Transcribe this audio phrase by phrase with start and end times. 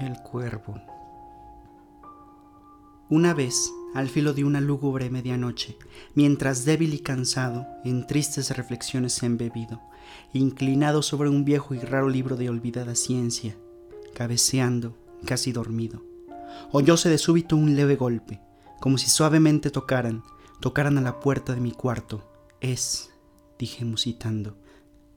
[0.00, 0.80] El cuervo.
[3.10, 5.76] Una vez, al filo de una lúgubre medianoche,
[6.14, 9.80] mientras débil y cansado, en tristes reflexiones embebido,
[10.32, 13.56] inclinado sobre un viejo y raro libro de olvidada ciencia,
[14.14, 16.04] cabeceando, casi dormido,
[16.70, 18.40] oyóse de súbito un leve golpe,
[18.78, 20.22] como si suavemente tocaran,
[20.60, 22.22] tocaran a la puerta de mi cuarto.
[22.60, 23.10] Es,
[23.58, 24.56] dije musitando,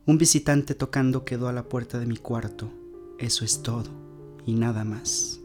[0.07, 2.71] un visitante tocando quedó a la puerta de mi cuarto.
[3.19, 4.10] Eso es todo
[4.45, 5.39] y nada más.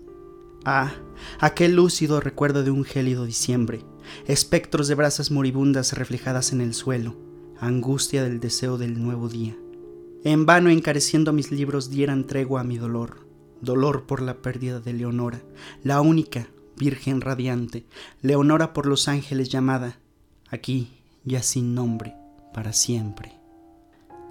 [0.64, 0.92] Ah,
[1.38, 3.84] aquel lúcido recuerdo de un gélido diciembre,
[4.26, 7.16] espectros de brasas moribundas reflejadas en el suelo,
[7.60, 9.56] angustia del deseo del nuevo día.
[10.24, 13.26] En vano encareciendo mis libros dieran tregua a mi dolor,
[13.60, 15.40] dolor por la pérdida de Leonora,
[15.84, 17.86] la única, virgen radiante,
[18.20, 20.00] Leonora por los ángeles llamada,
[20.50, 20.88] aquí
[21.24, 22.14] ya sin nombre,
[22.52, 23.35] para siempre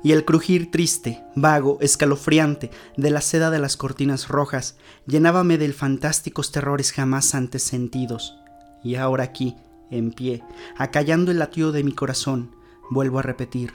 [0.03, 5.73] y el crujir triste, vago, escalofriante de la seda de las cortinas rojas llenábame de
[5.73, 8.37] fantásticos terrores jamás antes sentidos.
[8.83, 9.55] Y ahora aquí,
[9.89, 10.43] en pie,
[10.77, 12.55] acallando el latido de mi corazón,
[12.91, 13.73] vuelvo a repetir,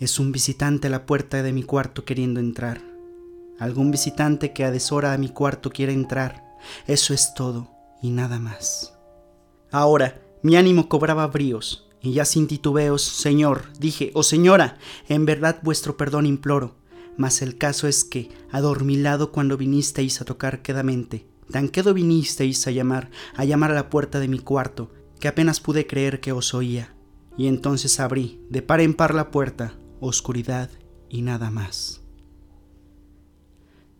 [0.00, 2.80] es un visitante a la puerta de mi cuarto queriendo entrar.
[3.58, 6.56] Algún visitante que a deshora a mi cuarto quiere entrar.
[6.86, 7.70] Eso es todo
[8.02, 8.94] y nada más.
[9.70, 15.60] Ahora mi ánimo cobraba bríos, y ya sin titubeos, Señor, dije, oh señora, en verdad
[15.62, 16.76] vuestro perdón imploro.
[17.16, 22.70] Mas el caso es que, adormilado cuando vinisteis a tocar quedamente, tan quedo vinisteis a
[22.70, 26.54] llamar, a llamar a la puerta de mi cuarto, que apenas pude creer que os
[26.54, 26.94] oía.
[27.36, 30.70] Y entonces abrí, de par en par la puerta, oscuridad
[31.08, 32.00] y nada más.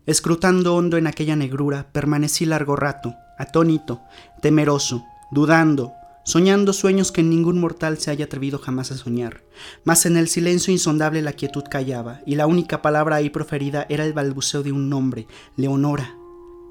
[0.06, 4.00] Escrutando hondo en aquella negrura, permanecí largo rato, atónito,
[4.40, 5.92] temeroso, dudando,
[6.24, 9.42] soñando sueños que ningún mortal se haya atrevido jamás a soñar.
[9.84, 14.04] Mas en el silencio insondable la quietud callaba, y la única palabra ahí proferida era
[14.04, 16.16] el balbuceo de un nombre, Leonora.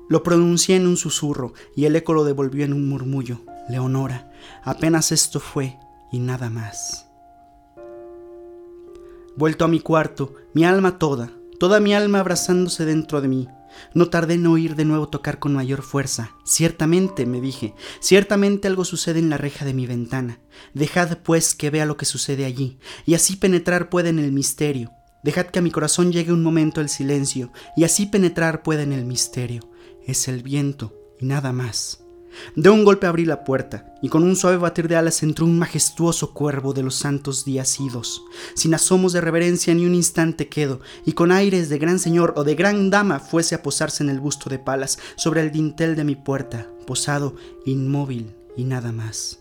[0.09, 4.31] Lo pronuncié en un susurro, y el eco lo devolvió en un murmullo, Leonora.
[4.63, 5.77] Apenas esto fue,
[6.11, 7.07] y nada más.
[9.35, 13.47] Vuelto a mi cuarto, mi alma toda, toda mi alma abrazándose dentro de mí,
[13.93, 16.35] no tardé en oír de nuevo tocar con mayor fuerza.
[16.43, 20.39] Ciertamente, me dije, ciertamente algo sucede en la reja de mi ventana.
[20.73, 24.91] Dejad, pues, que vea lo que sucede allí, y así penetrar pueda en el misterio.
[25.23, 28.93] Dejad que a mi corazón llegue un momento el silencio, y así penetrar pueda en
[28.93, 29.61] el misterio.
[30.05, 32.03] Es el viento, y nada más.
[32.55, 35.57] De un golpe abrí la puerta, y con un suave batir de alas entró un
[35.57, 38.23] majestuoso cuervo de los santos días idos.
[38.53, 42.43] Sin asomos de reverencia ni un instante quedo, y con aires de gran señor o
[42.43, 46.03] de gran dama fuese a posarse en el busto de palas sobre el dintel de
[46.03, 47.35] mi puerta, posado,
[47.65, 49.39] inmóvil y nada más.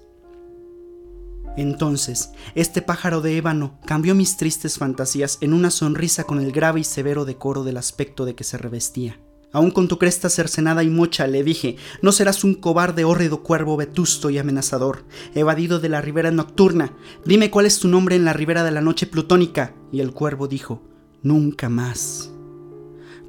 [1.56, 6.80] Entonces, este pájaro de ébano cambió mis tristes fantasías en una sonrisa con el grave
[6.80, 9.18] y severo decoro del aspecto de que se revestía.
[9.52, 13.76] Aún con tu cresta cercenada y mocha, le dije, no serás un cobarde hórrido cuervo
[13.76, 15.04] vetusto y amenazador,
[15.34, 16.92] evadido de la ribera nocturna.
[17.24, 19.74] Dime cuál es tu nombre en la ribera de la noche plutónica.
[19.90, 20.82] Y el cuervo dijo,
[21.22, 22.30] nunca más.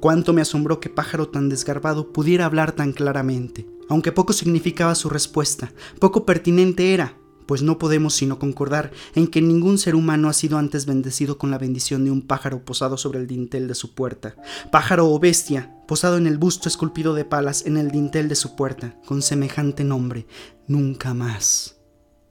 [0.00, 5.10] Cuánto me asombró que pájaro tan desgarbado pudiera hablar tan claramente, aunque poco significaba su
[5.10, 7.19] respuesta, poco pertinente era,
[7.50, 11.50] pues no podemos sino concordar en que ningún ser humano ha sido antes bendecido con
[11.50, 14.36] la bendición de un pájaro posado sobre el dintel de su puerta,
[14.70, 18.54] pájaro o bestia, posado en el busto esculpido de palas en el dintel de su
[18.54, 20.28] puerta, con semejante nombre,
[20.68, 21.74] nunca más.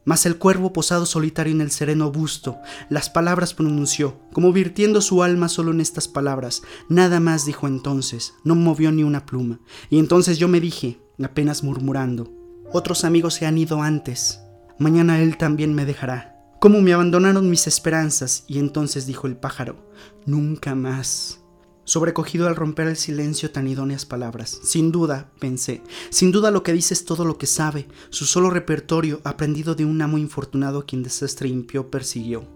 [0.06, 2.56] Mas el cuervo posado solitario en el sereno busto,
[2.90, 8.36] las palabras pronunció, como virtiendo su alma solo en estas palabras, nada más dijo entonces,
[8.46, 9.60] no movió ni una pluma,
[9.90, 12.32] y entonces yo me dije, apenas murmurando,
[12.72, 14.40] otros amigos se han ido antes,
[14.80, 16.36] mañana él también me dejará.
[16.60, 19.90] Como me abandonaron mis esperanzas, y entonces dijo el pájaro,
[20.26, 21.40] nunca más.
[21.86, 24.60] Sobrecogido al romper el silencio tan idóneas palabras.
[24.64, 28.50] Sin duda, pensé, sin duda lo que dice es todo lo que sabe, su solo
[28.50, 32.48] repertorio aprendido de un amo infortunado a quien desastre impío persiguió.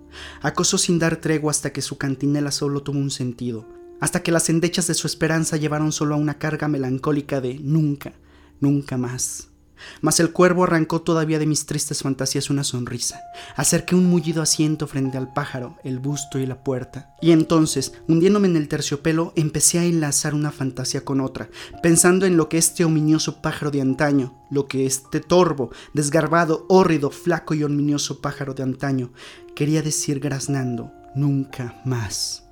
[0.42, 3.68] Acosó sin dar tregua hasta que su cantinela solo tuvo un sentido,
[4.02, 8.14] hasta que las endechas de su esperanza llevaron solo a una carga melancólica de nunca,
[8.60, 9.53] nunca más.
[10.02, 13.22] Mas el cuervo arrancó todavía de mis tristes fantasías una sonrisa.
[13.56, 17.16] Acerqué un mullido asiento frente al pájaro, el busto y la puerta.
[17.22, 21.50] Y entonces, hundiéndome en el terciopelo, empecé a enlazar una fantasía con otra,
[21.82, 27.10] pensando en lo que este ominioso pájaro de antaño, lo que este torvo, desgarbado, hórrido,
[27.10, 29.12] flaco y ominioso pájaro de antaño
[29.56, 32.43] quería decir graznando, nunca más.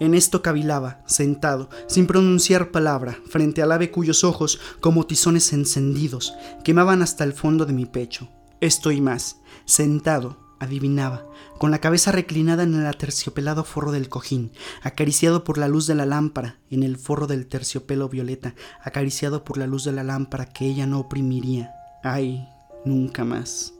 [0.00, 6.34] En esto cavilaba, sentado, sin pronunciar palabra, frente al ave cuyos ojos, como tizones encendidos,
[6.62, 8.28] quemaban hasta el fondo de mi pecho.
[8.60, 11.26] Esto y más, sentado, adivinaba,
[11.58, 14.52] con la cabeza reclinada en el aterciopelado forro del cojín,
[14.82, 19.58] acariciado por la luz de la lámpara, en el forro del terciopelo violeta, acariciado por
[19.58, 21.72] la luz de la lámpara que ella no oprimiría.
[22.02, 22.48] Ay,
[22.84, 23.74] nunca más.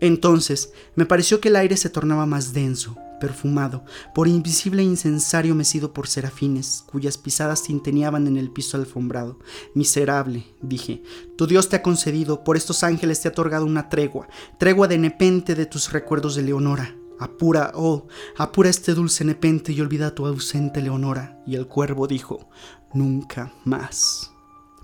[0.00, 5.92] Entonces me pareció que el aire se tornaba más denso, perfumado, por invisible incensario mecido
[5.92, 9.38] por serafines, cuyas pisadas tinteneaban en el piso alfombrado.
[9.74, 11.04] Miserable, dije,
[11.36, 14.28] tu Dios te ha concedido, por estos ángeles te ha otorgado una tregua,
[14.58, 16.96] tregua de nepente de tus recuerdos de Leonora.
[17.20, 18.08] Apura, oh,
[18.38, 21.38] apura este dulce nepente y olvida tu ausente Leonora.
[21.46, 22.48] Y el cuervo dijo,
[22.94, 24.29] nunca más.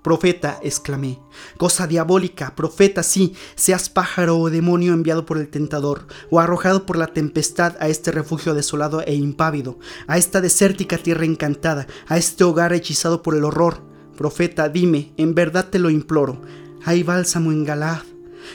[0.07, 1.19] Profeta, exclamé.
[1.57, 6.97] Cosa diabólica, profeta, sí, seas pájaro o demonio enviado por el tentador, o arrojado por
[6.97, 12.45] la tempestad a este refugio desolado e impávido, a esta desértica tierra encantada, a este
[12.45, 13.83] hogar hechizado por el horror.
[14.17, 16.41] Profeta, dime, en verdad te lo imploro,
[16.85, 18.03] ¿hay bálsamo en Galad?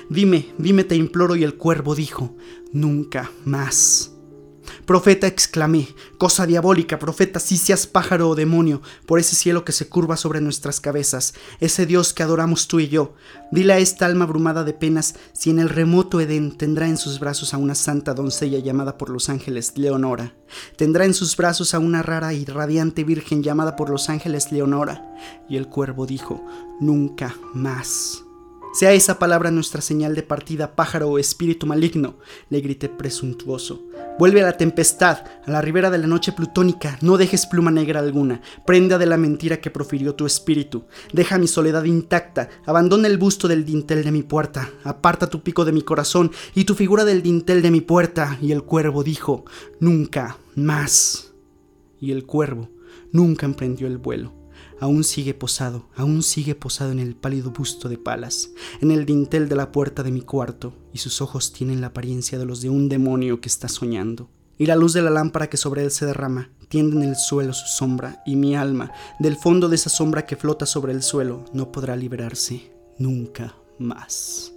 [0.07, 2.33] Dime, dime te imploro y el cuervo dijo,
[2.71, 4.11] nunca más.
[4.85, 5.88] Profeta, exclamé,
[6.18, 10.41] cosa diabólica, profeta, si seas pájaro o demonio, por ese cielo que se curva sobre
[10.41, 13.13] nuestras cabezas, ese Dios que adoramos tú y yo.
[13.51, 17.19] Dile a esta alma abrumada de penas si en el remoto Edén tendrá en sus
[17.19, 20.33] brazos a una santa doncella llamada por los ángeles Leonora.
[20.77, 25.15] Tendrá en sus brazos a una rara y radiante virgen llamada por los ángeles Leonora.
[25.50, 26.45] Y el cuervo dijo,
[26.79, 28.24] nunca más.
[28.73, 32.15] Sea esa palabra nuestra señal de partida, pájaro o espíritu maligno,
[32.50, 33.83] le grité presuntuoso.
[34.18, 38.00] Vuelve a la tempestad, a la ribera de la noche plutónica, no dejes pluma negra
[38.00, 43.18] alguna, prenda de la mentira que profirió tu espíritu, deja mi soledad intacta, abandona el
[43.18, 47.03] busto del dintel de mi puerta, aparta tu pico de mi corazón y tu figura
[47.03, 48.38] del dintel de mi puerta.
[48.41, 49.44] Y el cuervo dijo,
[49.81, 51.33] nunca más.
[52.00, 52.69] Y el cuervo
[53.12, 54.40] nunca emprendió el vuelo
[54.80, 58.50] aún sigue posado, aún sigue posado en el pálido busto de Palas,
[58.81, 62.38] en el dintel de la puerta de mi cuarto, y sus ojos tienen la apariencia
[62.38, 64.30] de los de un demonio que está soñando.
[64.58, 67.54] Y la luz de la lámpara que sobre él se derrama tiende en el suelo
[67.54, 71.46] su sombra, y mi alma, del fondo de esa sombra que flota sobre el suelo,
[71.54, 74.54] no podrá liberarse nunca más.